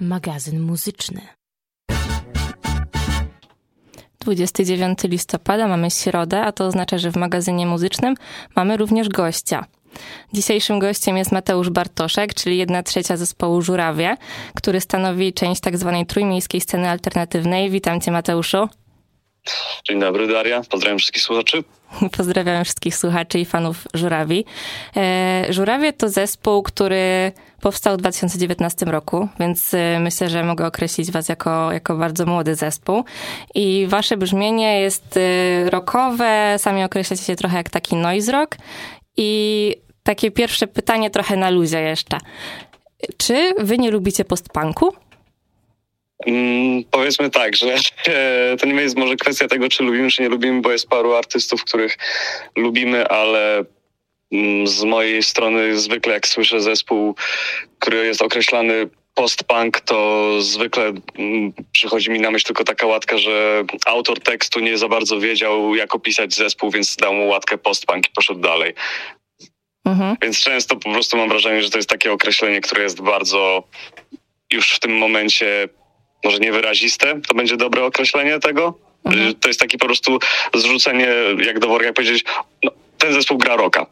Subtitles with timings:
[0.00, 1.20] magazyn muzyczny.
[4.20, 8.14] 29 listopada mamy środę, a to oznacza, że w magazynie muzycznym
[8.56, 9.64] mamy również gościa.
[10.32, 14.16] Dzisiejszym gościem jest Mateusz Bartoszek, czyli jedna trzecia zespołu Żurawie,
[14.54, 17.70] który stanowi część tak zwanej trójmiejskiej sceny alternatywnej.
[17.70, 18.68] Witam cię Mateuszu.
[19.88, 21.64] Dzień dobry Daria, pozdrawiam wszystkich słuchaczy.
[22.16, 24.44] Pozdrawiam wszystkich słuchaczy i fanów Żurawi.
[24.96, 31.10] E, Żurawie to zespół, który powstał w 2019 roku, więc e, myślę, że mogę określić
[31.10, 33.04] was jako, jako bardzo młody zespół.
[33.54, 38.56] I wasze brzmienie jest e, rockowe, sami określacie się trochę jak taki noise rock.
[39.16, 42.18] I takie pierwsze pytanie trochę na luzie jeszcze.
[43.16, 45.05] Czy wy nie lubicie postpunku?
[46.26, 47.74] Mm, powiedzmy tak, że
[48.06, 51.14] e, to nie jest może kwestia tego, czy lubimy, czy nie lubimy, bo jest paru
[51.14, 51.98] artystów, których
[52.56, 53.64] lubimy, ale
[54.32, 57.14] mm, z mojej strony zwykle jak słyszę zespół,
[57.78, 63.64] który jest określany post-punk, to zwykle mm, przychodzi mi na myśl tylko taka łatka, że
[63.86, 68.10] autor tekstu nie za bardzo wiedział, jak opisać zespół, więc dał mu łatkę post-punk i
[68.14, 68.74] poszedł dalej.
[69.84, 70.16] Mhm.
[70.22, 73.68] Więc często po prostu mam wrażenie, że to jest takie określenie, które jest bardzo
[74.52, 75.68] już w tym momencie
[76.24, 78.74] może niewyraziste, to będzie dobre określenie tego.
[79.04, 79.34] Mhm.
[79.34, 80.18] To jest taki po prostu
[80.54, 81.08] zrzucenie,
[81.46, 82.24] jak do worka powiedzieć,
[82.64, 83.86] no, ten zespół gra roka.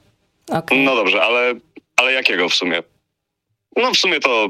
[0.49, 0.79] Okay.
[0.79, 1.55] No dobrze, ale,
[1.97, 2.83] ale jakiego w sumie?
[3.77, 4.49] No w sumie to,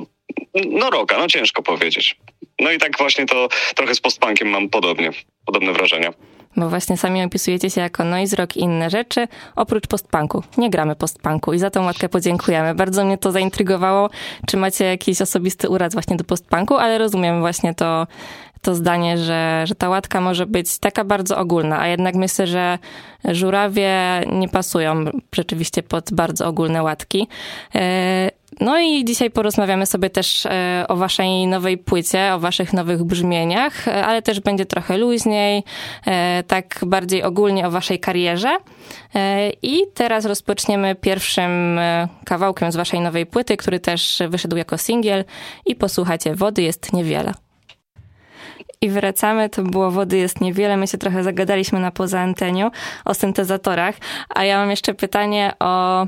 [0.67, 2.17] no roka, no ciężko powiedzieć.
[2.65, 5.11] No i tak właśnie to trochę z postpunkiem mam podobnie,
[5.47, 6.11] podobne wrażenia.
[6.57, 10.43] Bo właśnie sami opisujecie się jako noise rock i inne rzeczy, oprócz postpunku.
[10.59, 12.75] Nie gramy postpunku i za tą łatkę podziękujemy.
[12.75, 14.11] Bardzo mnie to zaintrygowało,
[14.47, 18.07] czy macie jakiś osobisty uraz właśnie do postpunku, ale rozumiem właśnie to,
[18.63, 22.79] to zdanie, że, że ta łatka może być taka bardzo ogólna, a jednak myślę, że
[23.25, 25.05] żurawie nie pasują
[25.35, 27.29] rzeczywiście pod bardzo ogólne łatki.
[28.61, 33.05] E, no i dzisiaj porozmawiamy sobie też e, o waszej nowej płycie, o waszych nowych
[33.05, 35.63] brzmieniach, e, ale też będzie trochę luźniej,
[36.47, 38.57] tak bardziej ogólnie o waszej karierze.
[39.63, 41.81] I teraz rozpoczniemy pierwszym
[42.25, 45.25] kawałkiem z waszej nowej płyty, który też wyszedł jako singiel
[45.67, 47.35] i posłuchacie Wody jest niewiele
[48.85, 49.49] i wracamy.
[49.49, 50.77] To było wody jest niewiele.
[50.77, 52.71] My się trochę zagadaliśmy na poza anteniu
[53.05, 53.95] o syntezatorach.
[54.29, 56.07] A ja mam jeszcze pytanie o,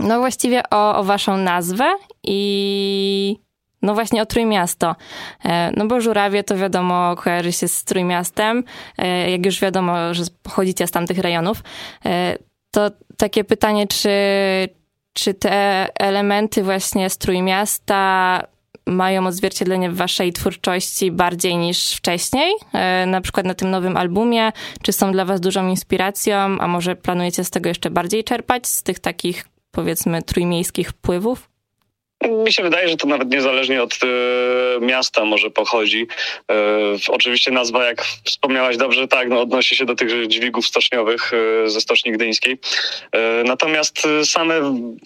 [0.00, 3.46] no właściwie o, o waszą nazwę i
[3.82, 4.96] no właśnie o Trójmiasto.
[5.44, 8.64] E, no bo Żurawie to wiadomo kojarzy się z Trójmiastem.
[8.98, 11.62] E, jak już wiadomo, że pochodzicie z tamtych rejonów.
[12.06, 12.38] E,
[12.70, 14.10] to takie pytanie, czy,
[15.12, 18.42] czy te elementy właśnie z Trójmiasta
[18.86, 22.54] mają odzwierciedlenie w waszej twórczości bardziej niż wcześniej,
[23.06, 24.52] na przykład na tym nowym albumie?
[24.82, 28.82] Czy są dla was dużą inspiracją, a może planujecie z tego jeszcze bardziej czerpać, z
[28.82, 29.44] tych takich
[29.76, 31.48] powiedzmy trójmiejskich wpływów?
[32.44, 34.06] Mi się wydaje, że to nawet niezależnie od e,
[34.80, 36.06] miasta może pochodzi.
[36.50, 36.54] E,
[37.08, 41.80] oczywiście nazwa, jak wspomniałaś dobrze, tak, no, odnosi się do tych dźwigów stoczniowych e, ze
[41.80, 42.58] Stoczni Gdyńskiej.
[43.44, 44.54] Natomiast same,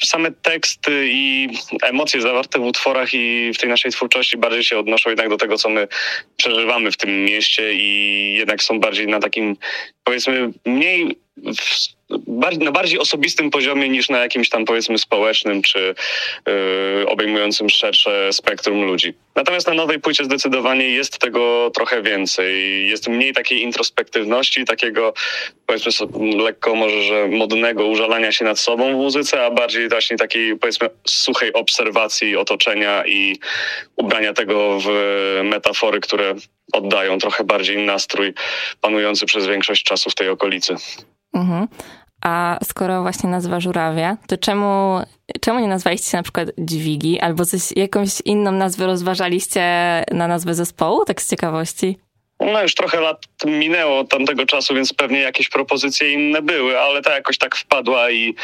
[0.04, 1.48] same teksty i
[1.82, 5.56] emocje zawarte w utworach i w tej naszej twórczości bardziej się odnoszą jednak do tego,
[5.56, 5.88] co my
[6.36, 9.56] przeżywamy w tym mieście i jednak są bardziej na takim,
[10.04, 11.99] powiedzmy, mniej bardziej,
[12.60, 15.94] na bardziej osobistym poziomie niż na jakimś tam powiedzmy społecznym czy
[16.46, 19.14] yy, obejmującym szersze spektrum ludzi.
[19.34, 22.88] Natomiast na nowej płycie zdecydowanie jest tego trochę więcej.
[22.88, 25.12] Jest mniej takiej introspektywności, takiego
[25.66, 25.92] powiedzmy
[26.36, 30.88] lekko może, że modnego użalania się nad sobą w muzyce, a bardziej właśnie takiej powiedzmy
[31.06, 33.36] suchej obserwacji otoczenia i
[33.96, 34.90] ubrania tego w
[35.44, 36.34] metafory, które
[36.72, 38.34] oddają trochę bardziej nastrój
[38.80, 40.74] panujący przez większość czasu w tej okolicy.
[41.34, 41.68] Mhm.
[42.24, 45.00] A skoro właśnie nazwa żurawie, to czemu,
[45.40, 49.62] czemu nie nazwaliście na przykład dźwigi albo coś, jakąś inną nazwę rozważaliście
[50.10, 51.98] na nazwę zespołu, tak z ciekawości?
[52.40, 57.02] No już trochę lat minęło od tamtego czasu, więc pewnie jakieś propozycje inne były, ale
[57.02, 58.34] ta jakoś tak wpadła i,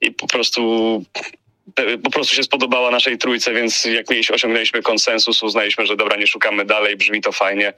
[0.00, 1.02] i po prostu
[2.04, 6.26] po prostu się spodobała naszej trójce, więc jak mieliśmy, osiągnęliśmy konsensus, uznaliśmy, że dobra, nie
[6.26, 7.72] szukamy dalej, brzmi to fajnie.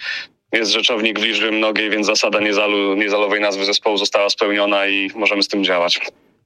[0.53, 5.43] Jest rzeczownik w liczbie mnogiej, więc zasada niezalu, niezalowej nazwy zespołu została spełniona i możemy
[5.43, 6.01] z tym działać.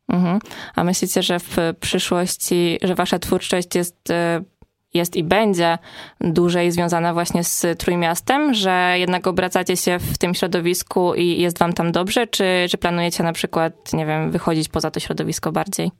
[0.09, 0.39] Mhm.
[0.75, 4.43] A myślicie, że w przyszłości, że wasza twórczość jest, e,
[4.95, 5.79] jest i będzie
[6.21, 11.73] dłużej związana właśnie z Trójmiastem, że jednak obracacie się w tym środowisku i jest wam
[11.73, 15.91] tam dobrze, czy, czy planujecie na przykład, nie wiem, wychodzić poza to środowisko bardziej?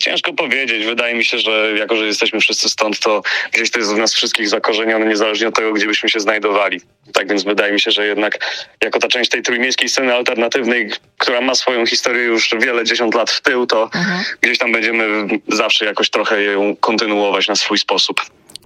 [0.00, 0.84] Ciężko powiedzieć.
[0.84, 4.14] Wydaje mi się, że jako, że jesteśmy wszyscy stąd, to gdzieś to jest w nas
[4.14, 6.80] wszystkich zakorzenione, niezależnie od tego, gdzie byśmy się znajdowali.
[7.12, 8.38] Tak więc wydaje mi się, że jednak
[8.82, 13.30] jako ta część tej trójmiejskiej sceny alternatywnej, która ma swoją historię już wiele dziesiąt lat
[13.30, 14.24] w tył, to mhm.
[14.40, 18.20] gdzieś tam będziemy zawsze jakoś trochę ją kontynuować na swój sposób.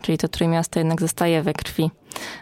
[0.07, 1.91] Czyli to Trójmiasto jednak zostaje we krwi.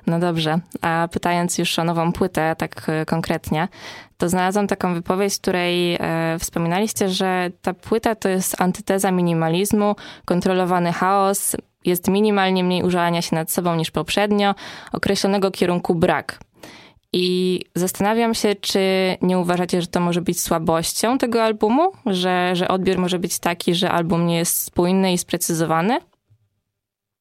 [0.07, 3.69] No dobrze, a pytając już o nową płytę, tak e, konkretnie,
[4.17, 5.99] to znalazłam taką wypowiedź, w której e,
[6.39, 13.37] wspominaliście, że ta płyta to jest antyteza minimalizmu, kontrolowany chaos, jest minimalnie mniej użalania się
[13.37, 14.55] nad sobą niż poprzednio,
[14.93, 16.41] określonego kierunku brak.
[17.13, 18.81] I zastanawiam się, czy
[19.23, 23.75] nie uważacie, że to może być słabością tego albumu, że, że odbiór może być taki,
[23.75, 25.99] że album nie jest spójny i sprecyzowany?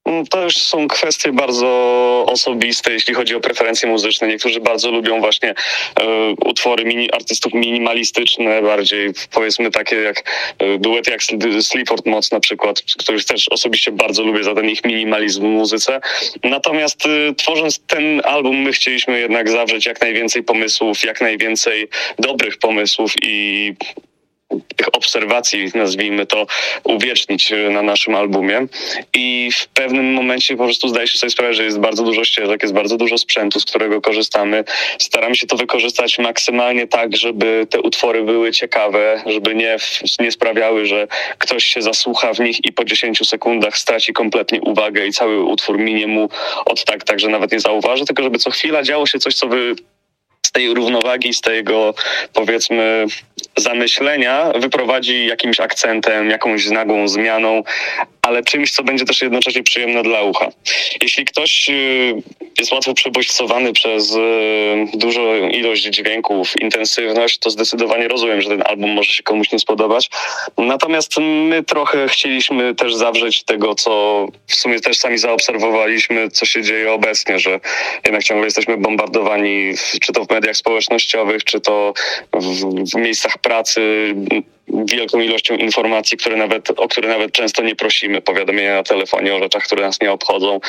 [0.06, 1.68] Mm, to już są kwestie bardzo
[2.28, 4.28] osobiste, jeśli chodzi o preferencje muzyczne.
[4.28, 5.56] Niektórzy bardzo lubią właśnie e,
[6.46, 10.24] utwory mini, artystów minimalistyczne, bardziej powiedzmy takie jak
[10.60, 11.24] e, duet jak
[11.62, 16.02] Sleaford Moc na przykład, których też osobiście bardzo lubię za ten ich minimalizm w muzyce.
[16.44, 21.88] Natomiast e, tworząc ten album my chcieliśmy jednak zawrzeć jak najwięcej pomysłów, jak najwięcej
[22.20, 23.74] dobrych pomysłów i
[24.76, 26.46] tych obserwacji, nazwijmy to,
[26.84, 28.68] uwiecznić na naszym albumie.
[29.14, 32.62] I w pewnym momencie po prostu zdaje się sobie sprawę, że jest bardzo dużo ścieżek,
[32.62, 34.64] jest bardzo dużo sprzętu, z którego korzystamy.
[35.00, 39.78] Staramy się to wykorzystać maksymalnie tak, żeby te utwory były ciekawe, żeby nie,
[40.20, 41.08] nie sprawiały, że
[41.38, 45.80] ktoś się zasłucha w nich i po 10 sekundach straci kompletnie uwagę i cały utwór
[45.80, 46.30] minie mu
[46.66, 49.48] od tak, tak, że nawet nie zauważy, tylko żeby co chwila działo się coś, co
[49.48, 49.76] wy
[50.45, 51.94] z tej równowagi, z tego
[52.34, 53.06] powiedzmy
[53.57, 57.63] zamyślenia wyprowadzi jakimś akcentem, jakąś nagłą zmianą,
[58.24, 60.50] ale czymś, co będzie też jednocześnie przyjemne dla ucha.
[61.02, 62.14] Jeśli ktoś y,
[62.60, 64.20] jest łatwo przebodźcowany przez y,
[64.94, 70.10] dużą ilość dźwięków, intensywność, to zdecydowanie rozumiem, że ten album może się komuś nie spodobać.
[70.58, 76.64] Natomiast my trochę chcieliśmy też zawrzeć tego, co w sumie też sami zaobserwowaliśmy, co się
[76.64, 77.60] dzieje obecnie, że
[78.06, 81.94] jednak ciągle jesteśmy bombardowani, czy to w mediach społecznościowych, czy to
[82.34, 84.14] w, w miejscach pracy,
[84.68, 89.39] wielką ilością informacji, które nawet, o które nawet często nie prosimy, powiadomienia na telefonie o
[89.39, 90.60] rzeczach, które nas nie obchodzą.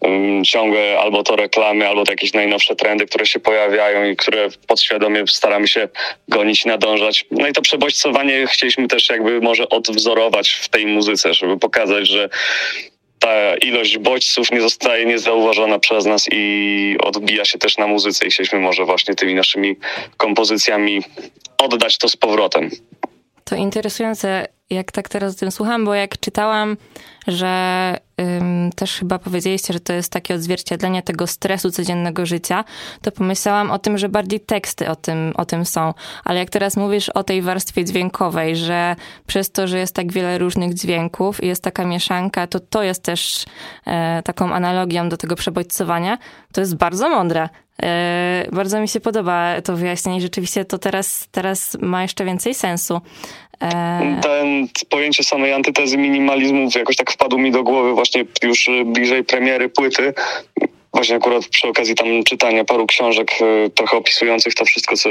[0.00, 4.48] Um, ciągle albo to reklamy, albo to jakieś najnowsze trendy, które się pojawiają i które
[4.66, 5.88] podświadomie staramy się
[6.28, 7.24] gonić, nadążać.
[7.30, 12.28] No i to przebodźcowanie chcieliśmy też jakby może odwzorować w tej muzyce, żeby pokazać, że
[13.18, 18.30] ta ilość bodźców nie zostaje niezauważona przez nas i odbija się też na muzyce i
[18.30, 19.76] chcieliśmy może właśnie tymi naszymi
[20.16, 21.02] kompozycjami
[21.58, 22.70] oddać to z powrotem.
[23.44, 26.76] To interesujące, jak tak teraz o tym słucham, bo jak czytałam,
[27.26, 32.64] że ym, też chyba powiedzieliście, że to jest takie odzwierciedlenie tego stresu codziennego życia,
[33.02, 35.94] to pomyślałam o tym, że bardziej teksty o tym, o tym są.
[36.24, 38.96] Ale jak teraz mówisz o tej warstwie dźwiękowej, że
[39.26, 43.02] przez to, że jest tak wiele różnych dźwięków i jest taka mieszanka, to to jest
[43.02, 43.44] też
[43.86, 46.18] e, taką analogią do tego przebodźcowania,
[46.52, 47.48] to jest bardzo mądre.
[47.82, 50.20] E, bardzo mi się podoba to wyjaśnienie.
[50.20, 53.00] Rzeczywiście to teraz, teraz ma jeszcze więcej sensu.
[53.62, 59.24] E, Ten pojęcie samej antytezy minimalizmu jakoś tak wpadło mi do głowy właśnie już bliżej
[59.24, 60.14] premiery płyty.
[60.94, 65.08] Właśnie akurat przy okazji tam czytania paru książek e, trochę opisujących to wszystko, co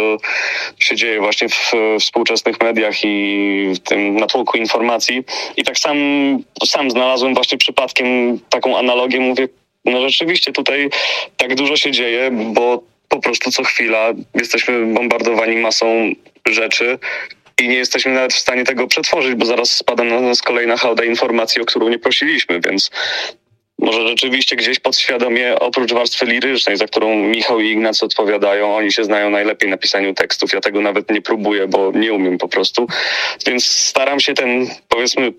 [0.80, 5.24] się dzieje właśnie w współczesnych mediach i w tym natłoku informacji.
[5.58, 5.98] I tak sam,
[6.66, 9.48] sam znalazłem właśnie przypadkiem taką analogię, mówię,
[9.86, 10.90] no rzeczywiście tutaj
[11.38, 16.12] tak dużo się dzieje, bo po prostu co chwila jesteśmy bombardowani masą
[16.46, 17.00] rzeczy,
[17.62, 21.04] i nie jesteśmy nawet w stanie tego przetworzyć, bo zaraz spada na nas kolejna hałda
[21.04, 22.92] informacji, o którą nie prosiliśmy, więc
[23.82, 29.04] może rzeczywiście gdzieś podświadomie, oprócz warstwy lirycznej, za którą Michał i Ignacy odpowiadają, oni się
[29.04, 30.54] znają najlepiej na pisaniu tekstów.
[30.54, 32.88] Ja tego nawet nie próbuję, bo nie umiem po prostu.
[33.46, 35.34] Więc staram się ten, powiedzmy,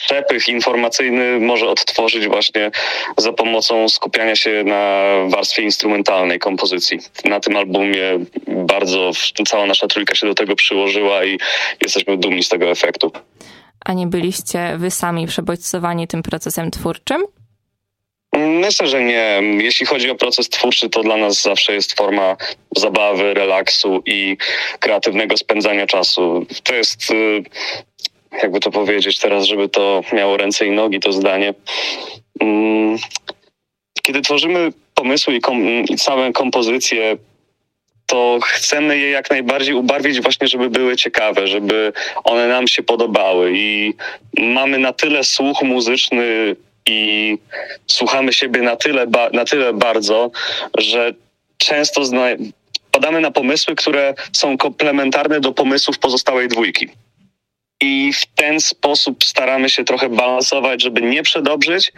[0.00, 2.70] przepych informacyjny może odtworzyć właśnie
[3.16, 6.98] za pomocą skupiania się na warstwie instrumentalnej kompozycji.
[7.24, 8.02] Na tym albumie
[8.46, 9.10] bardzo
[9.48, 11.38] cała nasza trójka się do tego przyłożyła i
[11.82, 13.12] jesteśmy dumni z tego efektu.
[13.84, 17.22] A nie byliście wy sami przebodźcowani tym procesem twórczym?
[18.36, 19.40] Myślę, że nie.
[19.58, 22.36] Jeśli chodzi o proces twórczy, to dla nas zawsze jest forma
[22.76, 24.36] zabawy, relaksu i
[24.80, 26.46] kreatywnego spędzania czasu.
[26.62, 27.42] To jest y,
[28.42, 31.54] jakby to powiedzieć teraz, żeby to miało ręce i nogi, to zdanie.
[32.40, 32.98] Mm,
[34.02, 35.96] kiedy tworzymy pomysły i, kom, i
[36.34, 37.16] kompozycje,
[38.06, 41.92] to chcemy je jak najbardziej ubarwić właśnie, żeby były ciekawe, żeby
[42.24, 43.94] one nam się podobały i
[44.38, 46.56] mamy na tyle słuch muzyczny
[46.86, 47.38] i
[47.86, 50.30] słuchamy siebie na tyle, na tyle bardzo,
[50.78, 51.14] że
[51.58, 52.02] często
[52.92, 56.88] padamy na pomysły, które są komplementarne do pomysłów pozostałej dwójki
[57.80, 61.92] i w ten sposób staramy się trochę balansować, żeby nie przedobrzyć,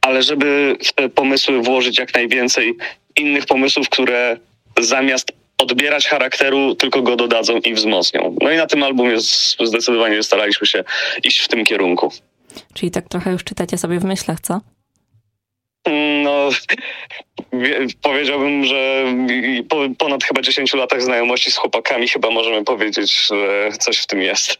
[0.00, 2.76] ale żeby w te pomysły włożyć jak najwięcej
[3.16, 4.36] innych pomysłów, które
[4.80, 8.36] zamiast odbierać charakteru, tylko go dodadzą i wzmocnią.
[8.42, 9.16] No i na tym albumie
[9.60, 10.84] zdecydowanie staraliśmy się
[11.24, 12.12] iść w tym kierunku.
[12.74, 14.60] Czyli tak trochę już czytacie sobie w myślach, co?
[16.24, 16.48] No,
[18.02, 19.04] powiedziałbym, że
[19.68, 24.22] po ponad chyba 10 latach znajomości z chłopakami chyba możemy powiedzieć, że coś w tym
[24.22, 24.56] jest.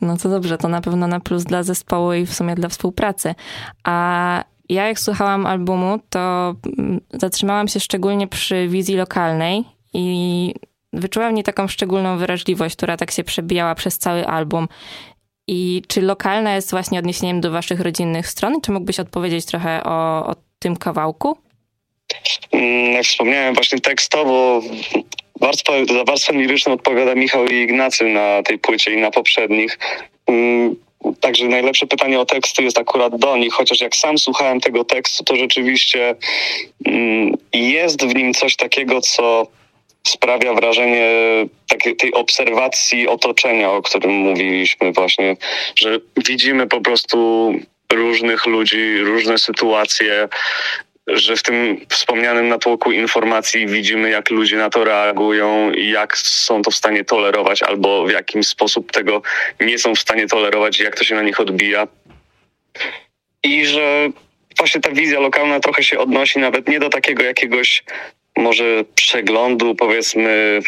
[0.00, 3.34] No to dobrze, to na pewno na plus dla zespołu i w sumie dla współpracy.
[3.84, 10.54] A ja jak słuchałam albumu, to mm, zatrzymałam się szczególnie przy wizji lokalnej i
[10.92, 14.68] wyczułam w niej taką szczególną wrażliwość, która tak się przebijała przez cały album.
[15.48, 18.60] I czy lokalna jest właśnie odniesieniem do waszych rodzinnych stron?
[18.60, 21.38] Czy mógłbyś odpowiedzieć trochę o, o tym kawałku?
[22.52, 24.62] Mm, jak wspomniałem właśnie tekstowo,
[25.40, 29.78] warstwę, za warstwę liryczną odpowiada Michał i Ignacy na tej płycie i na poprzednich.
[30.26, 30.76] Mm,
[31.20, 35.24] także najlepsze pytanie o teksty jest akurat do nich, chociaż jak sam słuchałem tego tekstu,
[35.24, 36.14] to rzeczywiście
[36.86, 39.46] mm, jest w nim coś takiego, co
[40.08, 41.10] sprawia wrażenie
[41.68, 45.36] takiej, tej obserwacji otoczenia, o którym mówiliśmy właśnie,
[45.76, 45.98] że
[46.28, 47.52] widzimy po prostu
[47.92, 50.28] różnych ludzi, różne sytuacje,
[51.06, 56.62] że w tym wspomnianym natłoku informacji widzimy, jak ludzie na to reagują i jak są
[56.62, 59.22] to w stanie tolerować, albo w jakim sposób tego
[59.60, 61.88] nie są w stanie tolerować jak to się na nich odbija.
[63.44, 64.08] I że
[64.58, 67.84] właśnie ta wizja lokalna trochę się odnosi nawet nie do takiego jakiegoś
[68.38, 70.60] może przeglądu, powiedzmy,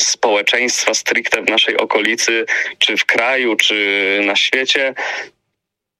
[0.00, 2.46] społeczeństwa stricte w naszej okolicy,
[2.78, 4.94] czy w kraju, czy na świecie,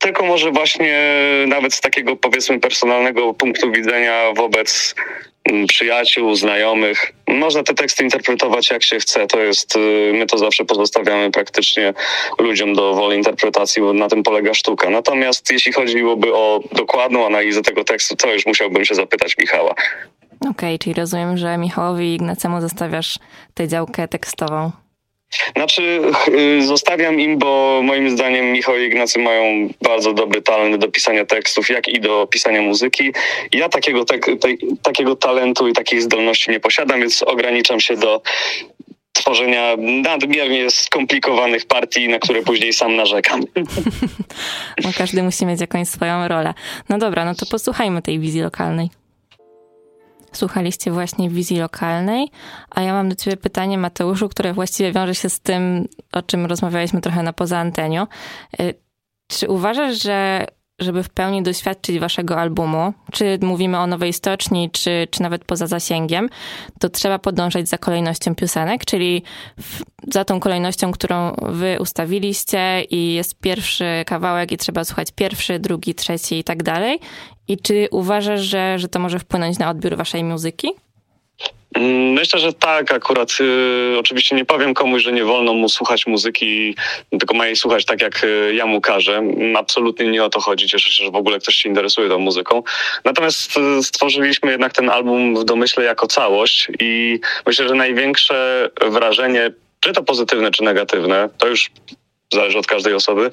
[0.05, 0.99] tylko może właśnie
[1.47, 4.95] nawet z takiego powiedzmy personalnego punktu widzenia wobec
[5.45, 7.13] mm, przyjaciół, znajomych.
[7.29, 9.27] Można te teksty interpretować jak się chce.
[9.27, 11.95] To jest, y, my to zawsze pozostawiamy praktycznie
[12.39, 14.91] ludziom do woli interpretacji, bo na tym polega sztuka.
[14.91, 19.75] Natomiast jeśli chodziłoby o dokładną analizę tego tekstu, to już musiałbym się zapytać Michała.
[20.51, 23.19] Okej, okay, czyli rozumiem, że Michałowi i Ignacemu zostawiasz
[23.55, 24.71] tę działkę tekstową.
[25.57, 30.89] Znaczy, y, zostawiam im, bo moim zdaniem Michał i Ignacy mają bardzo dobry talent do
[30.89, 33.13] pisania tekstów, jak i do pisania muzyki.
[33.53, 34.49] Ja takiego, te, te,
[34.83, 38.23] takiego talentu i takiej zdolności nie posiadam, więc ograniczam się do
[39.13, 43.41] tworzenia nadmiernie skomplikowanych partii, na które później sam narzekam.
[44.85, 46.55] No każdy musi mieć jakąś swoją rolę.
[46.89, 48.91] No dobra, no to posłuchajmy tej wizji lokalnej.
[50.35, 52.31] Słuchaliście właśnie wizji lokalnej,
[52.71, 56.47] a ja mam do ciebie pytanie, Mateuszu, które właściwie wiąże się z tym, o czym
[56.47, 58.07] rozmawialiśmy trochę na poza anteniu.
[58.61, 58.75] Y,
[59.29, 60.47] czy uważasz, że
[60.79, 65.67] żeby w pełni doświadczyć waszego albumu, czy mówimy o nowej stoczni, czy, czy nawet poza
[65.67, 66.29] zasięgiem,
[66.81, 69.23] to trzeba podążać za kolejnością piosenek, czyli
[69.61, 75.59] w, za tą kolejnością, którą wy ustawiliście i jest pierwszy kawałek i trzeba słuchać pierwszy,
[75.59, 77.01] drugi, trzeci i tak dalej.
[77.49, 80.69] I czy uważasz, że, że to może wpłynąć na odbiór waszej muzyki?
[82.15, 82.93] Myślę, że tak.
[82.93, 86.77] Akurat y, oczywiście nie powiem komuś, że nie wolno mu słuchać muzyki,
[87.11, 89.23] tylko ma jej słuchać tak, jak y, ja mu każę.
[89.57, 90.69] Absolutnie nie o to chodzi.
[90.69, 92.63] Cieszę się, że w ogóle ktoś się interesuje tą muzyką.
[93.05, 99.51] Natomiast y, stworzyliśmy jednak ten album w domyśle jako całość i myślę, że największe wrażenie,
[99.81, 101.71] czy to pozytywne, czy negatywne, to już
[102.33, 103.31] zależy od każdej osoby.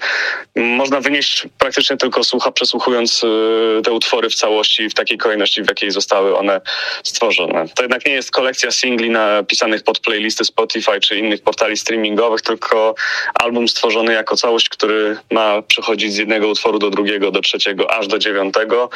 [0.56, 5.68] Można wynieść praktycznie tylko słucha, przesłuchując y, te utwory w całości, w takiej kolejności, w
[5.68, 6.62] jakiej zostały one
[7.04, 7.66] stworzone.
[7.76, 12.96] To jednak nie jest kolekcja singli napisanych pod playlisty Spotify czy innych portali streamingowych, tylko
[13.34, 18.08] album stworzony jako całość, który ma przechodzić z jednego utworu do drugiego, do trzeciego, aż
[18.08, 18.90] do dziewiątego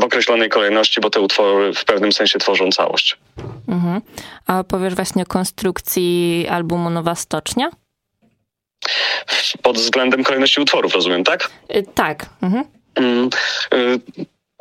[0.00, 3.18] w określonej kolejności, bo te utwory w pewnym sensie tworzą całość.
[3.68, 4.00] Mhm.
[4.46, 7.70] A powiesz właśnie o konstrukcji albumu Nowa Stocznia?
[9.62, 11.50] Pod względem kolejności utworów, rozumiem, tak?
[11.76, 12.26] Y, tak.
[12.42, 12.64] Mhm.
[12.94, 13.30] Mm,
[13.74, 14.00] y,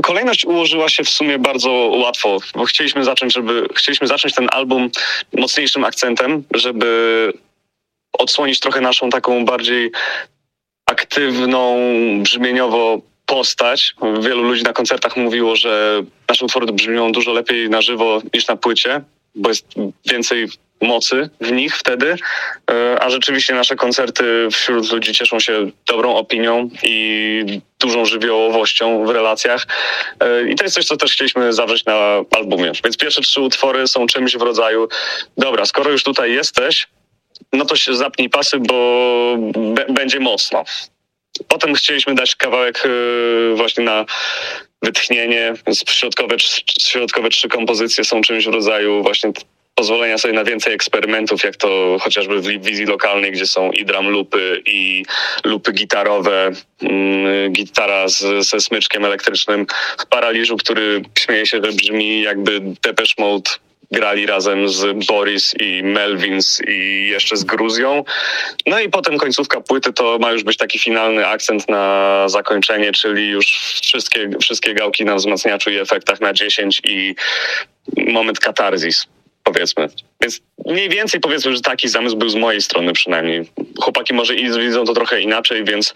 [0.04, 4.90] kolejność ułożyła się w sumie bardzo łatwo, bo chcieliśmy zacząć, żeby chcieliśmy zacząć ten album
[5.34, 7.34] mocniejszym akcentem, żeby
[8.14, 9.92] odsłonić trochę naszą taką bardziej
[10.86, 11.78] aktywną,
[12.24, 13.96] brzmieniowo postać.
[14.22, 18.56] Wielu ludzi na koncertach mówiło, że nasze utwory brzmią dużo lepiej na żywo niż na
[18.56, 19.02] płycie,
[19.36, 19.66] bo jest
[20.06, 20.48] więcej
[20.82, 22.16] mocy w nich wtedy,
[22.72, 29.10] e, a rzeczywiście nasze koncerty wśród ludzi cieszą się dobrą opinią i dużą żywiołowością w
[29.10, 29.68] relacjach.
[30.20, 32.72] E, I to jest coś, co też chcieliśmy zawrzeć na albumie.
[32.84, 34.88] Więc pierwsze trzy utwory są czymś w rodzaju,
[35.38, 36.88] dobra, skoro już tutaj jesteś,
[37.54, 39.36] no to się zapnij pasy, bo
[39.90, 40.64] będzie mocno.
[41.48, 44.06] Potem chcieliśmy dać kawałek e, właśnie na
[44.82, 45.54] wytchnienie.
[45.90, 46.36] Środkowe,
[46.80, 49.32] środkowe trzy kompozycje są czymś w rodzaju właśnie
[49.80, 54.10] pozwolenia sobie na więcej eksperymentów, jak to chociażby w wizji lokalnej, gdzie są i drum
[54.10, 55.06] lupy, i
[55.44, 59.66] lupy gitarowe, mm, gitara z, ze smyczkiem elektrycznym
[59.98, 63.52] w paraliżu, który śmieje się, że brzmi jakby Depeche Mode
[63.92, 68.04] grali razem z Boris i Melvins i jeszcze z Gruzją.
[68.66, 73.30] No i potem końcówka płyty to ma już być taki finalny akcent na zakończenie, czyli
[73.30, 73.46] już
[73.84, 77.16] wszystkie, wszystkie gałki na wzmacniaczu i efektach na 10 i
[77.98, 79.08] moment katarzis
[79.54, 79.88] powiedzmy.
[80.22, 83.50] Więc mniej więcej powiedzmy, że taki zamysł był z mojej strony przynajmniej.
[83.82, 85.94] Chłopaki może widzą to trochę inaczej, więc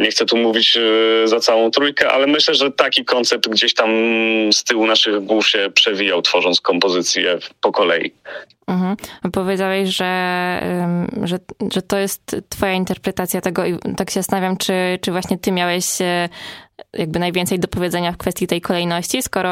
[0.00, 3.90] nie chcę tu mówić e, za całą trójkę, ale myślę, że taki koncept gdzieś tam
[4.52, 8.12] z tyłu naszych głów się przewijał, tworząc kompozycję po kolei.
[8.70, 8.96] Mhm.
[9.32, 10.62] Powiedziałeś, że,
[11.22, 11.38] że,
[11.72, 16.00] że to jest twoja interpretacja tego i tak się zastanawiam, czy, czy właśnie ty miałeś
[16.00, 16.28] e,
[16.92, 19.50] jakby najwięcej do powiedzenia w kwestii tej kolejności, skoro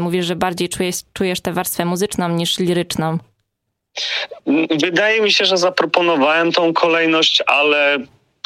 [0.00, 3.18] mówisz, że bardziej czujesz, czujesz tę warstwę muzyczną niż liryczną?
[4.80, 7.98] Wydaje mi się, że zaproponowałem tą kolejność, ale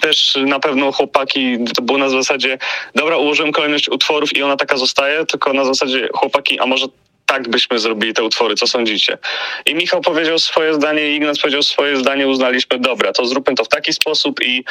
[0.02, 2.58] też na pewno chłopaki, to było na zasadzie,
[2.94, 6.86] dobra, ułożyłem kolejność utworów i ona taka zostaje, tylko na zasadzie chłopaki, a może
[7.28, 9.18] tak byśmy zrobili te utwory, co sądzicie?
[9.66, 13.64] I Michał powiedział swoje zdanie i Ignac powiedział swoje zdanie, uznaliśmy, dobra, to zróbmy to
[13.64, 14.64] w taki sposób i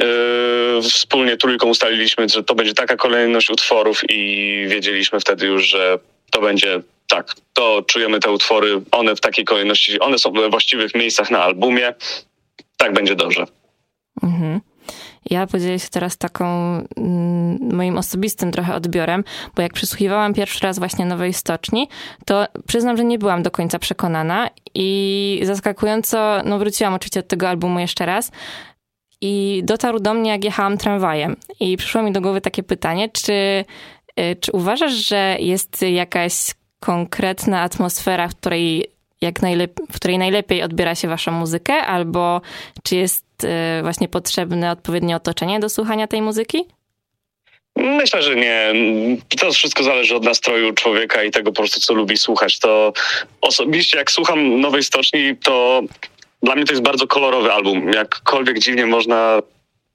[0.00, 5.98] yy, wspólnie trójką ustaliliśmy, że to będzie taka kolejność utworów i wiedzieliśmy wtedy już, że
[6.30, 10.94] to będzie tak, to czujemy te utwory, one w takiej kolejności, one są we właściwych
[10.94, 11.94] miejscach na albumie,
[12.76, 13.46] tak będzie dobrze.
[14.22, 14.60] Mhm.
[15.30, 16.46] Ja podzielę się teraz taką
[17.72, 21.88] moim osobistym trochę odbiorem, bo jak przysłuchiwałam pierwszy raz właśnie Nowej Stoczni,
[22.24, 27.48] to przyznam, że nie byłam do końca przekonana i zaskakująco, no wróciłam oczywiście od tego
[27.48, 28.32] albumu jeszcze raz,
[29.20, 31.36] i dotarł do mnie, jak jechałam tramwajem.
[31.60, 33.64] I przyszło mi do głowy takie pytanie, czy,
[34.20, 38.86] y, czy uważasz, że jest jakaś konkretna atmosfera, w której
[39.20, 42.40] jak najlep- w której najlepiej odbiera się waszą muzykę, albo
[42.82, 46.64] czy jest y, właśnie potrzebne odpowiednie otoczenie do słuchania tej muzyki?
[47.76, 48.72] Myślę, że nie.
[49.40, 52.58] To wszystko zależy od nastroju człowieka i tego po prostu, co lubi słuchać.
[52.58, 52.92] To
[53.40, 55.82] osobiście, jak słucham Nowej Stoczni, to
[56.42, 57.92] dla mnie to jest bardzo kolorowy album.
[57.92, 59.42] Jakkolwiek dziwnie można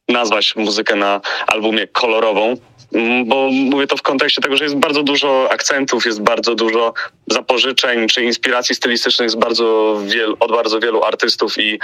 [0.09, 2.55] nazwać muzykę na albumie kolorową,
[3.25, 6.94] bo mówię to w kontekście tego, że jest bardzo dużo akcentów, jest bardzo dużo
[7.27, 11.79] zapożyczeń czy inspiracji stylistycznych z bardzo wielu, od bardzo wielu artystów i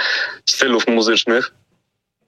[0.46, 1.52] stylów muzycznych.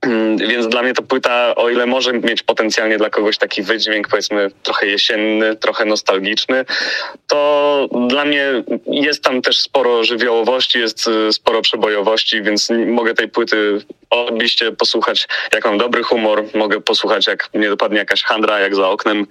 [0.02, 4.08] Mm, więc dla mnie to płyta, o ile może mieć potencjalnie dla kogoś taki wydźwięk,
[4.08, 6.64] powiedzmy trochę jesienny, trochę nostalgiczny,
[7.26, 13.28] to dla mnie jest tam też sporo żywiołowości, jest y, sporo przebojowości, więc mogę tej
[13.28, 18.74] płyty oczywiście posłuchać, jak mam dobry humor, mogę posłuchać, jak mnie dopadnie jakaś handra, jak
[18.74, 19.26] za oknem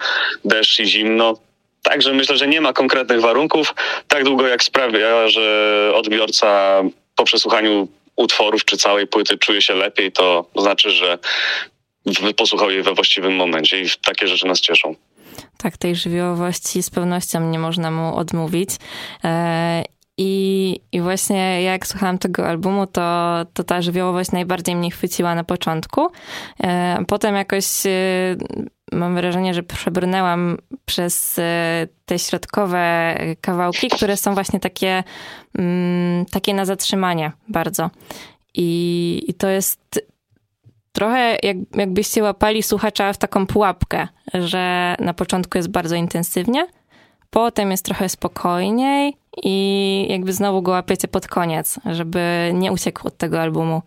[0.46, 1.34] deszcz i zimno.
[1.84, 3.74] Także myślę, że nie ma konkretnych warunków,
[4.08, 6.82] tak długo jak sprawia, że odbiorca
[7.16, 7.88] po przesłuchaniu
[8.20, 11.18] utworów czy całej płyty czuje się lepiej, to znaczy, że
[12.38, 14.96] posłuchał jej we właściwym momencie i takie rzeczy nas cieszą.
[15.58, 18.70] Tak, tej żywiołowości z pewnością nie można mu odmówić.
[20.22, 25.44] I, I właśnie jak słuchałam tego albumu, to, to ta żywiołowość najbardziej mnie chwyciła na
[25.44, 26.08] początku.
[26.64, 27.90] E, potem jakoś e,
[28.92, 35.04] mam wrażenie, że przebrnęłam przez e, te środkowe kawałki, które są właśnie takie,
[35.58, 37.90] mm, takie na zatrzymanie bardzo.
[38.54, 40.10] I, i to jest
[40.92, 46.68] trochę jak, jakbyście łapali słuchacza w taką pułapkę, że na początku jest bardzo intensywnie,
[47.30, 49.14] potem jest trochę spokojniej
[49.44, 53.82] i jakby znowu go łapiecie pod koniec, żeby nie uciekł od tego albumu.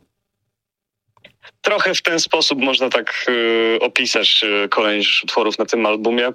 [1.60, 6.32] Trochę w ten sposób można tak y, opisać y, kolejność utworów na tym albumie.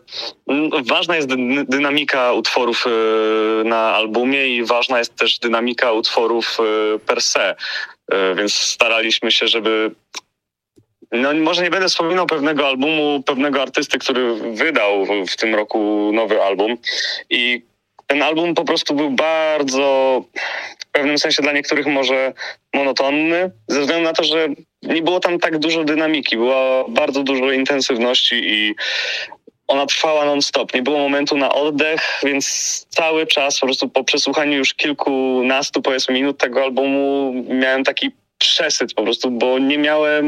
[0.48, 1.36] Mm, ważna jest dy,
[1.68, 6.58] dynamika utworów y, na albumie i ważna jest też dynamika utworów
[6.96, 7.56] y, per se.
[8.14, 9.92] Y, więc staraliśmy się, żeby
[11.12, 16.44] no, może nie będę wspominał pewnego albumu, pewnego artysty, który wydał w tym roku nowy
[16.44, 16.78] album
[17.30, 17.62] i
[18.08, 20.24] ten album po prostu był bardzo
[20.80, 22.34] w pewnym sensie dla niektórych może
[22.74, 24.48] monotonny, ze względu na to, że
[24.84, 28.76] nie było tam tak dużo dynamiki, było bardzo dużo intensywności i
[29.68, 30.74] ona trwała non-stop.
[30.74, 36.14] Nie było momentu na oddech, więc cały czas po prostu po przesłuchaniu już kilkunastu powiedzmy
[36.16, 40.26] minut tego albumu miałem taki przesyt po prostu, bo nie miałem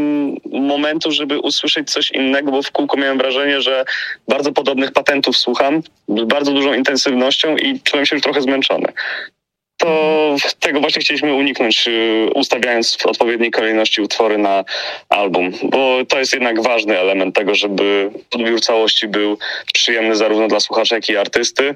[0.52, 3.86] momentu, żeby usłyszeć coś innego, bo w kółko miałem wrażenie, że
[4.28, 8.88] bardzo podobnych patentów słucham, z bardzo dużą intensywnością i czułem się już trochę zmęczony.
[9.78, 14.63] To tego właśnie chcieliśmy uniknąć, y, ustawiając w odpowiedniej kolejności utwory na
[15.10, 19.38] album, bo to jest jednak ważny element tego, żeby odbiór całości był
[19.74, 21.76] przyjemny zarówno dla słuchacza, jak i artysty.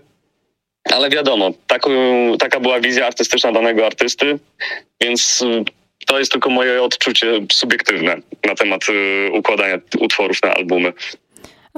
[0.91, 1.89] Ale wiadomo, taką,
[2.39, 4.39] taka była wizja artystyczna danego artysty,
[5.02, 5.63] więc y,
[6.06, 10.94] to jest tylko moje odczucie subiektywne na temat y, układania utworów na albumy.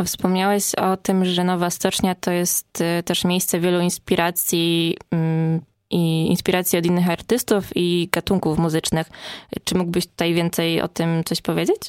[0.06, 6.28] Wspomniałeś o tym, że Nowa Stocznia to jest y, też miejsce wielu inspiracji mm, i
[6.28, 9.08] inspiracji od innych artystów i gatunków muzycznych.
[9.64, 11.80] Czy mógłbyś tutaj więcej o tym coś powiedzieć?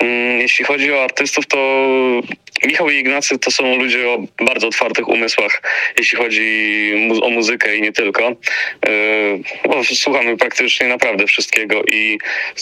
[0.00, 1.58] Mm, jeśli chodzi o artystów, to
[2.66, 5.62] Michał i Ignacy to są ludzie o bardzo otwartych umysłach,
[5.98, 8.36] jeśli chodzi o muzykę i nie tylko.
[9.64, 12.18] Bo e, słuchamy praktycznie naprawdę wszystkiego i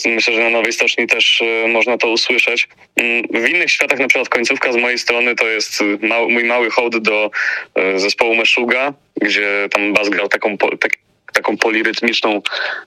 [0.07, 2.69] myślę, że na Nowej Stoczni też e, można to usłyszeć.
[2.97, 5.85] Mm, w innych światach, na przykład końcówka z mojej strony, to jest
[6.29, 7.31] mój mały hołd do
[7.75, 10.93] e, zespołu Meszuga, gdzie tam bas grał taką, tak,
[11.33, 12.43] taką polirytmiczną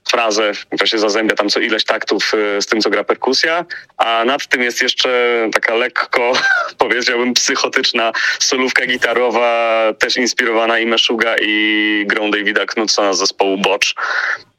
[0.09, 3.65] frazę, która się zazębia tam co ileś taktów e, z tym, co gra perkusja,
[3.97, 5.09] a nad tym jest jeszcze
[5.53, 6.33] taka lekko,
[6.77, 13.95] powiedziałbym, psychotyczna solówka gitarowa, też inspirowana i Meszuga i grą Davida Knutsona z zespołu Bocz.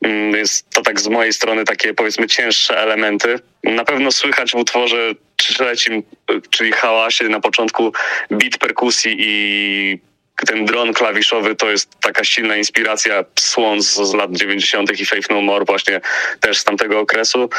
[0.05, 3.38] Mm, jest to tak z mojej strony takie powiedzmy cięższe elementy.
[3.64, 7.92] Na pewno słychać w utworze trzecim, e, czyli hałasie na początku
[8.31, 10.12] beat perkusji i
[10.47, 15.01] ten dron klawiszowy to jest taka silna inspiracja Swans z lat 90.
[15.01, 16.01] i Faith No More właśnie
[16.40, 17.51] też z tamtego okresu.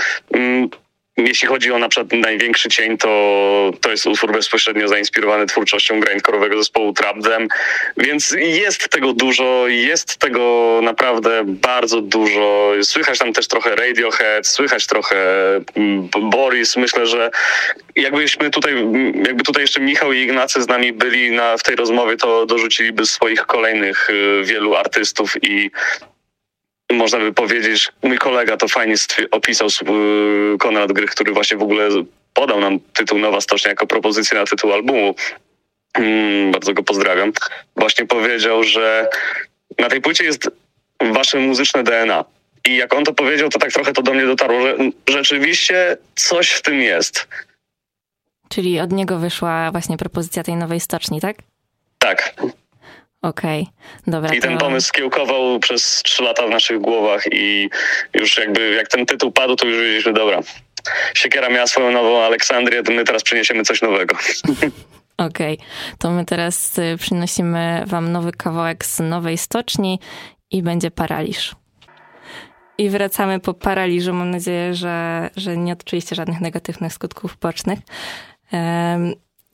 [1.18, 6.58] Jeśli chodzi o na przykład największy cień, to, to jest utwór bezpośrednio zainspirowany twórczością grindcore'owego
[6.58, 7.48] zespołu Trapdem,
[7.98, 12.72] więc jest tego dużo, jest tego naprawdę bardzo dużo.
[12.84, 15.16] Słychać tam też trochę Radiohead, słychać trochę
[15.76, 16.78] mm, Boris.
[16.78, 17.32] Myślę, że
[17.96, 18.74] jakbyśmy tutaj,
[19.26, 23.06] jakby tutaj jeszcze Michał i Ignacy z nami byli na, w tej rozmowie, to dorzuciliby
[23.06, 25.72] swoich kolejnych y, wielu artystów i
[26.94, 28.96] można by powiedzieć, mój kolega to fajnie
[29.32, 31.90] opisał y, Konrad Grych, który właśnie w ogóle
[32.34, 35.16] podał nam tytuł Nowa Stocznia jako propozycję na tytuł albumu.
[35.94, 37.34] Mm, bardzo go pozdrawiam.
[37.76, 39.10] Właśnie powiedział, że
[39.80, 40.50] na tej płycie jest
[41.02, 42.26] wasze muzyczne DNA.
[42.68, 44.78] I jak on to powiedział, to tak trochę to do mnie dotarło, że
[45.08, 47.28] rzeczywiście coś w tym jest.
[48.50, 51.36] Czyli od niego wyszła właśnie propozycja tej nowej stoczni, tak?
[52.00, 52.34] Tak.
[53.24, 54.02] Okej, okay.
[54.08, 54.34] dobra.
[54.34, 57.70] I ten pomysł kiełkował przez trzy lata w naszych głowach i
[58.14, 60.40] już jakby jak ten tytuł padł, to już wiedzieliśmy, dobra,
[61.14, 64.16] Siekiera miała swoją nową Aleksandrię, to my teraz przyniesiemy coś nowego.
[65.18, 65.68] Okej, okay.
[66.00, 70.00] to my teraz y, przynosimy wam nowy kawałek z nowej stoczni
[70.52, 71.56] i będzie paraliż.
[72.78, 74.14] I wracamy po paraliżu.
[74.14, 77.80] Mam nadzieję, że, że nie odczuliście żadnych negatywnych skutków bocznych.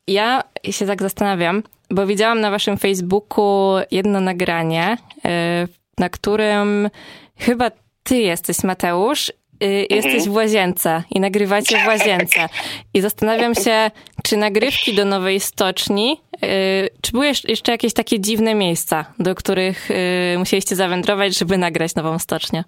[0.08, 6.90] Ja się tak zastanawiam, bo widziałam na waszym Facebooku jedno nagranie, e, na którym
[7.38, 7.72] chyba
[8.04, 9.30] ty jesteś, Mateusz,
[9.64, 10.32] y, jesteś mhm.
[10.32, 12.50] w łazience i nagrywacie w łazience.
[12.94, 13.92] I zastanawiam się,
[14.24, 19.92] czy nagrywki do nowej stoczni, y, czy były jeszcze jakieś takie dziwne miejsca, do których
[19.92, 22.64] y, musieliście zawędrować, żeby nagrać nową stocznię?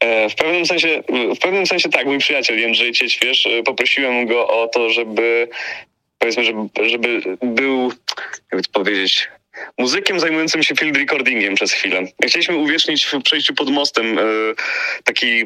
[0.00, 1.02] E, w pewnym sensie,
[1.36, 5.48] w pewnym sensie tak, mój przyjaciel Jędrzej Ciećwierz, poprosiłem go o to, żeby
[6.20, 7.92] powiedzmy, żeby, żeby był,
[8.52, 9.28] jakby to powiedzieć,
[9.78, 12.02] muzykiem zajmującym się field recordingiem przez chwilę.
[12.26, 14.22] Chcieliśmy uwiecznić w przejściu pod mostem e,
[15.04, 15.44] taki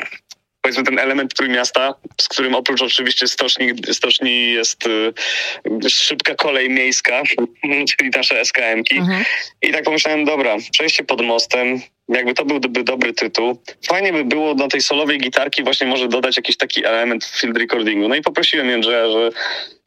[0.65, 5.13] powiedzmy ten element Trójmiasta, z którym oprócz oczywiście stoczni, stoczni jest y,
[5.91, 7.23] szybka kolej miejska,
[7.89, 8.99] czyli nasze SKM-ki.
[8.99, 9.25] Mhm.
[9.63, 13.59] I tak pomyślałem, dobra, przejście pod mostem, jakby to byłby dobry tytuł.
[13.89, 18.09] Fajnie by było do tej solowej gitarki właśnie może dodać jakiś taki element field recordingu.
[18.09, 19.31] No i poprosiłem Jędrzeja, że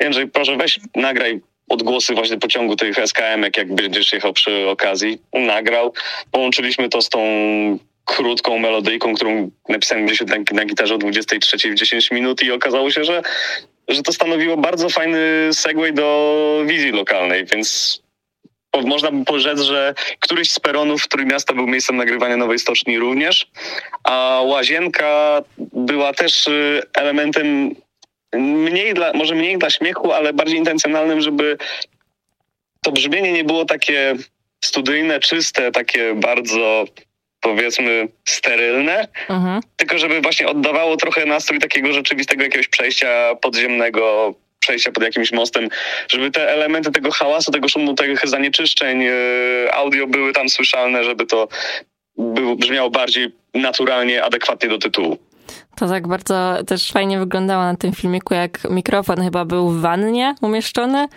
[0.01, 5.21] Jędrzej, proszę weź nagraj odgłosy właśnie pociągu tych SKM-ek, jak będziesz jechał przy okazji.
[5.33, 5.93] Nagrał.
[6.31, 7.19] Połączyliśmy to z tą
[8.07, 12.91] krótką melodyjką, którą napisałem gdzieś na, na gitarze o 23 w 10 minut i okazało
[12.91, 13.21] się, że,
[13.87, 15.19] że to stanowiło bardzo fajny
[15.51, 17.99] segway do wizji lokalnej, więc
[18.85, 23.47] można by porzec, że któryś z peronów Trójmiasta był miejscem nagrywania Nowej Stoczni również,
[24.03, 27.75] a Łazienka była też y, elementem
[28.33, 31.57] mniej dla, może mniej dla śmiechu, ale bardziej intencjonalnym, żeby
[32.83, 34.15] to brzmienie nie było takie
[34.63, 36.85] studyjne, czyste, takie bardzo
[37.41, 39.61] powiedzmy sterylne, mhm.
[39.75, 45.69] tylko żeby właśnie oddawało trochę nastrój takiego rzeczywistego jakiegoś przejścia podziemnego, przejścia pod jakimś mostem,
[46.07, 49.13] żeby te elementy tego hałasu, tego szumu, tych zanieczyszczeń e,
[49.73, 51.47] audio były tam słyszalne, żeby to
[52.57, 55.17] brzmiało bardziej naturalnie, adekwatnie do tytułu.
[55.75, 60.35] To tak bardzo też fajnie wyglądało na tym filmiku, jak mikrofon chyba był w wannie
[60.41, 61.07] umieszczony,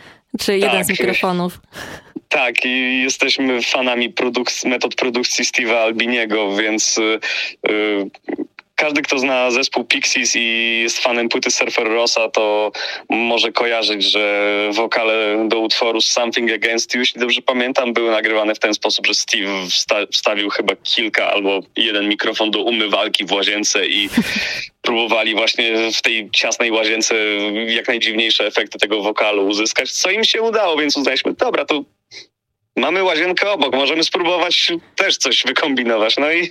[0.40, 0.84] czy jeden tak.
[0.84, 1.60] z mikrofonów.
[2.30, 4.14] Tak, i jesteśmy fanami
[4.64, 7.20] metod produkcji Steve'a Albiniego, więc y,
[7.70, 8.10] y,
[8.74, 12.72] każdy, kto zna zespół Pixies i jest fanem płyty Surfer Rossa, to
[13.08, 18.58] może kojarzyć, że wokale do utworu Something Against You, jeśli dobrze pamiętam, były nagrywane w
[18.58, 23.86] ten sposób, że Steve wsta- wstawił chyba kilka albo jeden mikrofon do umywalki w łazience
[23.86, 24.08] i
[24.82, 27.14] próbowali właśnie w tej ciasnej łazience
[27.66, 31.84] jak najdziwniejsze efekty tego wokalu uzyskać, co im się udało, więc uznaliśmy, dobra, to
[32.80, 36.16] mamy łazienkę obok, możemy spróbować też coś wykombinować.
[36.16, 36.50] No i,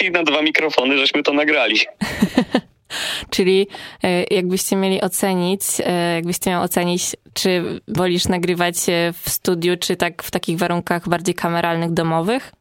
[0.00, 1.80] i na dwa mikrofony żeśmy to nagrali.
[3.30, 3.66] Czyli
[4.04, 7.02] e, jakbyście mieli ocenić, e, jakbyście miał ocenić,
[7.34, 8.74] czy wolisz nagrywać
[9.22, 12.52] w studiu, czy tak w takich warunkach bardziej kameralnych, domowych?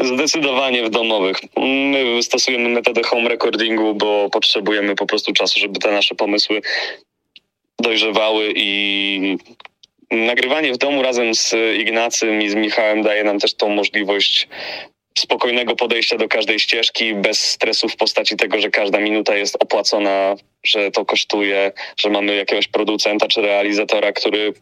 [0.00, 1.36] Zdecydowanie w domowych.
[1.56, 6.60] My stosujemy metodę home recordingu, bo potrzebujemy po prostu czasu, żeby te nasze pomysły
[7.78, 9.38] dojrzewały i
[10.10, 14.48] nagrywanie w domu razem z Ignacym i z Michałem daje nam też tą możliwość
[15.18, 20.36] spokojnego podejścia do każdej ścieżki, bez stresu w postaci tego, że każda minuta jest opłacona,
[20.64, 24.52] że to kosztuje, że mamy jakiegoś producenta czy realizatora, który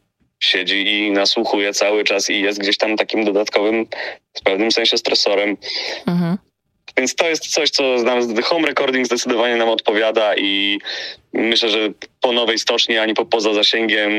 [0.41, 3.87] siedzi i nasłuchuje cały czas i jest gdzieś tam takim dodatkowym,
[4.35, 5.57] w pewnym sensie stresorem.
[6.07, 6.37] Mhm.
[6.97, 10.79] Więc to jest coś, co nam home recording zdecydowanie nam odpowiada i
[11.33, 11.89] myślę, że
[12.21, 14.13] po nowej stoczni ani po poza zasięgiem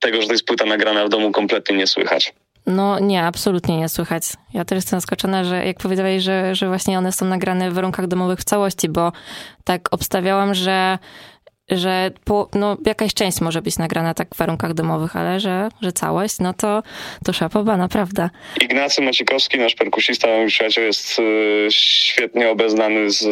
[0.00, 2.34] tego, że to jest płyta nagrana w domu kompletnie nie słychać.
[2.66, 4.22] No nie, absolutnie nie słychać.
[4.54, 8.06] Ja też jestem zaskoczona, że jak powiedziałeś, że, że właśnie one są nagrane w warunkach
[8.06, 9.12] domowych w całości, bo
[9.64, 10.98] tak obstawiałam, że
[11.70, 15.92] że po, no, jakaś część może być nagrana tak w warunkach domowych, ale że, że
[15.92, 16.82] całość, no to,
[17.24, 18.30] to szapoba, naprawdę.
[18.60, 23.24] Ignacy Macikowski, nasz perkusista, mój przyjaciel, jest y, świetnie obeznany z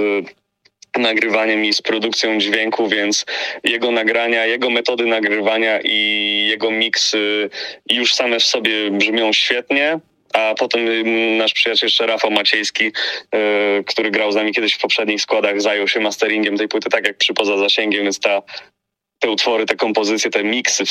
[0.99, 3.27] nagrywaniem i z produkcją dźwięku, więc
[3.65, 7.51] jego nagrania, jego metody nagrywania i jego miksy
[7.91, 9.99] już same w sobie brzmią świetnie.
[10.33, 10.81] A potem
[11.37, 15.89] nasz przyjaciel jeszcze Rafał Maciejski, yy, który grał z nami kiedyś w poprzednich składach, zajął
[15.89, 18.43] się masteringiem tej płyty tak jak przy poza zasięgiem, więc ta,
[19.19, 20.85] te utwory, te kompozycje, te miksy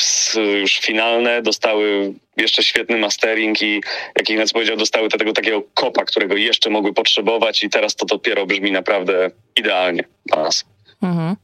[0.60, 3.82] już finalne dostały jeszcze świetny mastering i
[4.16, 8.46] jak Ignacy powiedział, dostały tego takiego kopa, którego jeszcze mogły potrzebować i teraz to dopiero
[8.46, 10.64] brzmi naprawdę idealnie dla nas.
[11.02, 11.36] Mhm.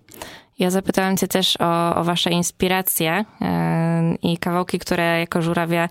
[0.59, 3.25] Ja zapytałam Cię też o, o Wasze inspiracje
[4.23, 5.89] i kawałki, które jako żurawie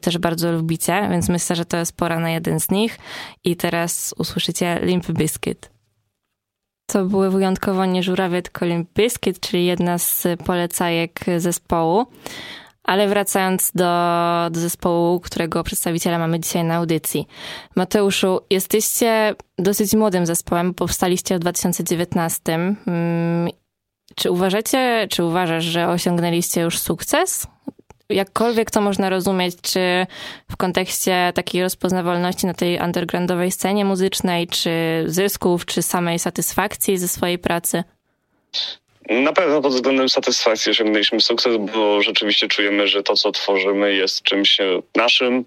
[0.00, 2.98] też bardzo lubicie, więc myślę, że to jest pora na jeden z nich.
[3.44, 5.70] I teraz usłyszycie Limp Bizkit.
[6.86, 8.88] To były wyjątkowo nie żurawie, tylko Limp
[9.40, 12.06] czyli jedna z polecajek zespołu.
[12.84, 13.90] Ale wracając do,
[14.50, 17.26] do zespołu, którego przedstawiciela mamy dzisiaj na audycji.
[17.76, 22.74] Mateuszu, jesteście dosyć młodym zespołem, powstaliście w 2019
[24.16, 27.46] czy uważacie, czy uważasz, że osiągnęliście już sukces?
[28.12, 30.06] Jakkolwiek to można rozumieć, czy
[30.50, 34.70] w kontekście takiej rozpoznawalności na tej undergroundowej scenie muzycznej, czy
[35.06, 37.84] zysków, czy samej satysfakcji ze swojej pracy?
[39.10, 44.22] Na pewno pod względem satysfakcji osiągnęliśmy sukces, bo rzeczywiście czujemy, że to, co tworzymy, jest
[44.22, 44.58] czymś
[44.96, 45.44] naszym,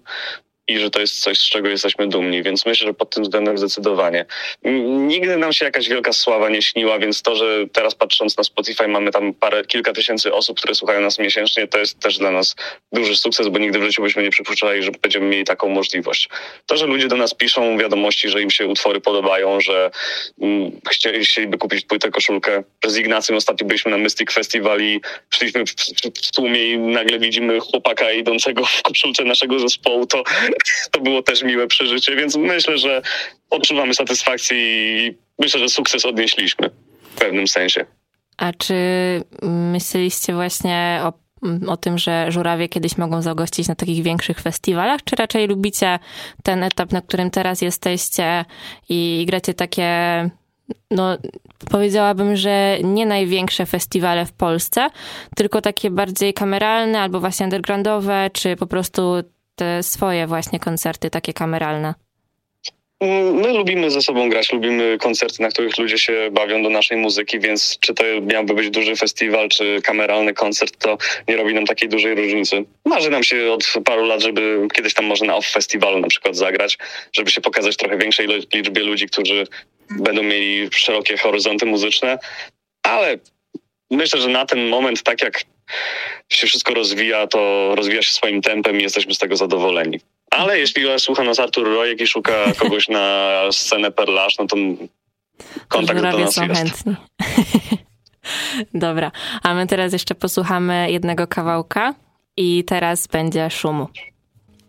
[0.68, 3.58] i że to jest coś, z czego jesteśmy dumni, więc myślę, że pod tym względem
[3.58, 4.24] zdecydowanie.
[4.88, 8.88] Nigdy nam się jakaś wielka sława nie śniła, więc to, że teraz patrząc na Spotify
[8.88, 12.56] mamy tam parę, kilka tysięcy osób, które słuchają nas miesięcznie, to jest też dla nas
[12.92, 16.28] duży sukces, bo nigdy w życiu byśmy nie przypuszczali, że będziemy mieli taką możliwość.
[16.66, 19.90] To, że ludzie do nas piszą wiadomości, że im się utwory podobają, że
[20.40, 20.80] mm,
[21.22, 25.00] chcieliby kupić płytę, koszulkę, że z Ignacym ostatnio byliśmy na Mystic Festival i
[25.30, 25.74] szliśmy w,
[26.26, 30.22] w tłumie i nagle widzimy chłopaka idącego w koszulce naszego zespołu, to
[30.92, 33.02] to było też miłe przeżycie, więc myślę, że
[33.50, 36.70] odczuwamy satysfakcję i myślę, że sukces odnieśliśmy
[37.02, 37.86] w pewnym sensie.
[38.36, 38.74] A czy
[39.42, 41.12] myśleliście właśnie o,
[41.66, 45.98] o tym, że żurawie kiedyś mogą zagościć na takich większych festiwalach, czy raczej lubicie
[46.42, 48.44] ten etap, na którym teraz jesteście
[48.88, 49.90] i gracie takie
[50.90, 51.18] no,
[51.70, 54.88] powiedziałabym, że nie największe festiwale w Polsce,
[55.36, 59.22] tylko takie bardziej kameralne albo właśnie undergroundowe, czy po prostu
[59.82, 61.94] swoje właśnie koncerty takie kameralne?
[63.32, 67.40] My lubimy ze sobą grać, lubimy koncerty, na których ludzie się bawią do naszej muzyki,
[67.40, 71.88] więc czy to miałby być duży festiwal, czy kameralny koncert, to nie robi nam takiej
[71.88, 72.64] dużej różnicy.
[72.84, 76.36] Marzy nam się od paru lat, żeby kiedyś tam może na off festiwalu na przykład
[76.36, 76.78] zagrać,
[77.12, 79.46] żeby się pokazać trochę większej liczbie ludzi, którzy
[79.90, 82.18] będą mieli szerokie horyzonty muzyczne,
[82.82, 83.18] ale
[83.90, 85.42] myślę, że na ten moment, tak jak
[86.28, 90.00] się wszystko rozwija, to rozwija się swoim tempem i jesteśmy z tego zadowoleni.
[90.30, 94.56] Ale jeśli słucha nas Artur Rojek i szuka kogoś na scenę Perlaż, no to
[95.68, 96.54] kontakt do nas są jest.
[96.54, 96.96] chętni.
[98.74, 99.10] Dobra,
[99.42, 101.94] a my teraz jeszcze posłuchamy jednego kawałka
[102.36, 103.88] i teraz będzie szumu.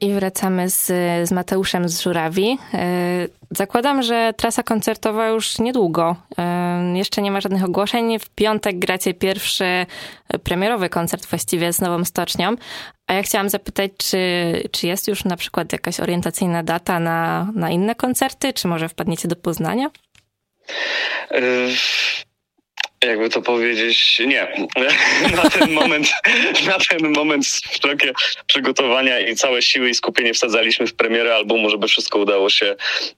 [0.02, 0.86] I wracamy z,
[1.28, 2.58] z Mateuszem z Żurawi.
[2.74, 6.16] E, zakładam, że trasa koncertowa już niedługo.
[6.38, 8.20] E, jeszcze nie ma żadnych ogłoszeń.
[8.20, 9.86] W piątek gracie pierwszy
[10.44, 12.56] premierowy koncert właściwie z Nową Stocznią.
[13.08, 14.20] A ja chciałam zapytać, czy,
[14.72, 18.54] czy jest już na przykład jakaś orientacyjna data na, na inne koncerty?
[18.54, 19.90] Czy może wpadniecie do Poznania?
[23.06, 24.68] Jakby to powiedzieć, nie.
[25.44, 26.08] na ten moment,
[26.68, 28.12] na ten moment wszelkie
[28.48, 32.76] przygotowania i całe siły i skupienie wsadzaliśmy w premierę albumu, żeby wszystko udało się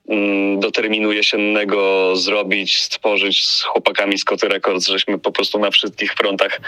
[0.08, 5.70] mm, do terminu jesiennego zrobić, stworzyć z chłopakami z Koty Records, żeśmy po prostu na
[5.70, 6.60] wszystkich frontach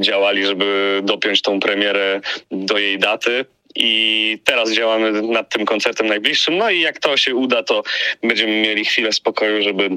[0.00, 3.44] działali, żeby dopiąć tą premierę do jej daty.
[3.74, 6.58] I teraz działamy nad tym koncertem najbliższym.
[6.58, 7.82] No i jak to się uda, to
[8.22, 9.90] będziemy mieli chwilę spokoju, żeby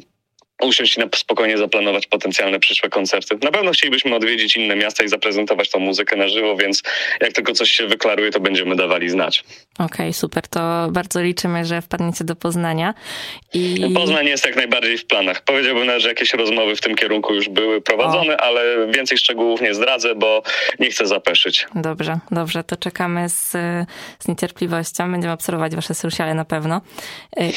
[0.64, 3.38] usiąść i na spokojnie zaplanować potencjalne przyszłe koncerty.
[3.44, 6.84] Na pewno chcielibyśmy odwiedzić inne miasta i zaprezentować tą muzykę na żywo, więc
[7.22, 9.44] jak tylko coś się wyklaruje, to będziemy dawali znać.
[9.74, 10.48] Okej, okay, super.
[10.48, 12.94] To bardzo liczymy, że wpadniecie do Poznania.
[13.54, 13.94] I...
[13.96, 15.42] Poznań jest jak najbardziej w planach.
[15.42, 18.42] Powiedziałbym nawet, że jakieś rozmowy w tym kierunku już były prowadzone, o.
[18.42, 20.44] ale więcej szczegółów nie zdradzę, bo
[20.80, 21.68] nie chcę zapeszyć.
[21.76, 22.64] Dobrze, dobrze.
[22.64, 23.52] To czekamy z,
[24.20, 25.12] z niecierpliwością.
[25.12, 26.82] Będziemy obserwować wasze sociale na pewno.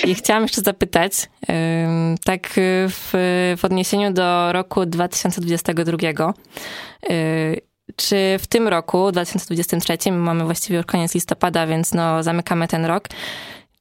[0.06, 1.12] I chciałam jeszcze zapytać,
[2.24, 2.48] tak
[2.88, 2.95] w,
[3.56, 6.34] w odniesieniu do roku 2022.
[7.10, 7.60] Y,
[7.96, 13.08] czy w tym roku, 2023, mamy właściwie już koniec listopada, więc no, zamykamy ten rok.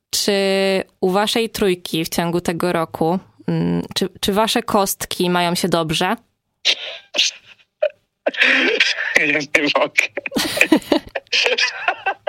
[0.10, 0.34] Czy
[1.02, 6.16] u waszej trójki w ciągu tego roku, mm, czy, czy wasze kostki mają się dobrze?
[9.18, 10.04] Ja nie mogę.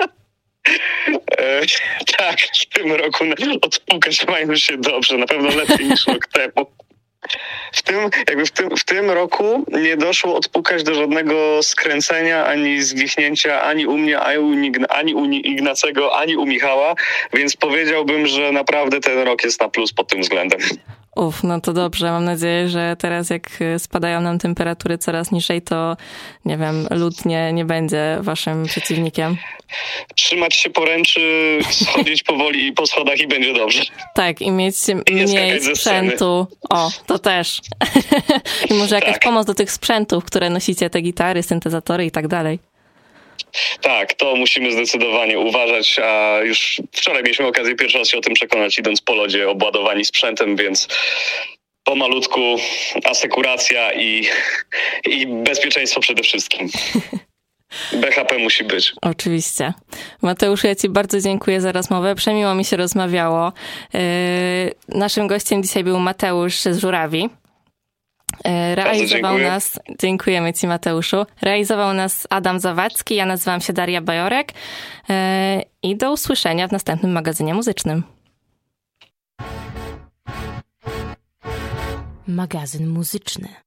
[1.39, 1.61] E,
[2.17, 3.25] tak, w tym roku
[3.61, 6.67] odpukać mają się dobrze, na pewno lepiej niż rok temu.
[7.73, 12.81] W tym, jakby w tym, w tym roku nie doszło odpukać do żadnego skręcenia, ani
[12.81, 14.19] zwichnięcia, ani u mnie,
[14.89, 16.95] ani u Ignacego, ani u Michała,
[17.33, 20.59] więc powiedziałbym, że naprawdę ten rok jest na plus pod tym względem.
[21.17, 22.11] Uf, no to dobrze.
[22.11, 25.97] Mam nadzieję, że teraz jak spadają nam temperatury coraz niżej, to
[26.45, 29.37] nie wiem, lód nie, nie będzie waszym przeciwnikiem.
[30.15, 33.83] Trzymać się poręczy, schodzić powoli po schodach i będzie dobrze.
[34.15, 34.75] Tak, i mieć
[35.07, 36.47] I mniej sprzętu.
[36.69, 37.61] O, to też.
[38.69, 39.23] I może jakaś tak.
[39.23, 42.59] pomoc do tych sprzętów, które nosicie, te gitary, syntezatory i tak dalej.
[43.81, 48.33] Tak, to musimy zdecydowanie uważać, a już wczoraj mieliśmy okazję pierwszy raz się o tym
[48.33, 50.87] przekonać, idąc po lodzie obładowani sprzętem, więc
[51.83, 52.55] pomalutku
[53.03, 54.27] asekuracja i,
[55.05, 56.69] i bezpieczeństwo przede wszystkim.
[58.01, 58.93] BHP musi być.
[59.01, 59.73] Oczywiście.
[60.21, 62.15] Mateusz, ja Ci bardzo dziękuję za rozmowę.
[62.15, 63.53] Przemiło mi się rozmawiało.
[63.93, 64.01] Yy,
[64.87, 67.29] naszym gościem dzisiaj był Mateusz z Żurawi.
[68.43, 74.53] E, realizował nas, dziękujemy Ci Mateuszu, realizował nas Adam Zawadzki, ja nazywam się Daria Bajorek
[75.09, 78.03] e, i do usłyszenia w następnym magazynie muzycznym.
[82.27, 83.66] Magazyn muzyczny.